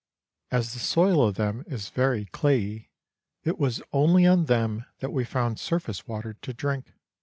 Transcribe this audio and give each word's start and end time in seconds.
As 0.49 0.73
the 0.73 0.79
soil 0.79 1.23
of 1.23 1.35
them 1.35 1.63
is 1.67 1.89
very 1.89 2.25
clayey, 2.25 2.89
it 3.43 3.59
was 3.59 3.83
only 3.93 4.25
on 4.25 4.45
them 4.45 4.85
that 4.97 5.13
we 5.13 5.23
found 5.23 5.59
surface 5.59 6.07
water 6.07 6.33
to 6.41 6.53
drink. 6.55 6.93